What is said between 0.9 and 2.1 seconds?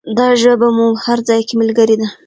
په هر ځای کې ملګرې ده.